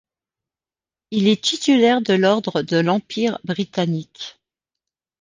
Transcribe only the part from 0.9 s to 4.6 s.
Il est titulaire de l'Ordre de l'Empire britannique.